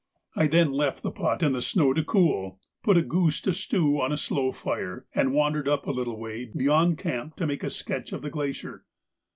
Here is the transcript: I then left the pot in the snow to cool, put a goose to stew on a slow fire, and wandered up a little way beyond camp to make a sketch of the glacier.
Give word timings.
I 0.35 0.47
then 0.47 0.71
left 0.71 1.03
the 1.03 1.11
pot 1.11 1.43
in 1.43 1.51
the 1.53 1.61
snow 1.61 1.93
to 1.93 2.03
cool, 2.03 2.59
put 2.81 2.97
a 2.97 3.03
goose 3.03 3.39
to 3.41 3.53
stew 3.53 4.01
on 4.01 4.11
a 4.11 4.17
slow 4.17 4.51
fire, 4.51 5.05
and 5.13 5.31
wandered 5.31 5.67
up 5.67 5.85
a 5.85 5.91
little 5.91 6.17
way 6.19 6.45
beyond 6.45 6.97
camp 6.97 7.35
to 7.35 7.45
make 7.45 7.61
a 7.63 7.69
sketch 7.69 8.11
of 8.11 8.23
the 8.23 8.31
glacier. 8.31 8.83